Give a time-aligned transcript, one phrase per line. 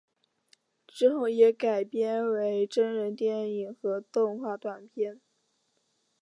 [0.87, 5.21] 之后也改编为真人电影和动画短片。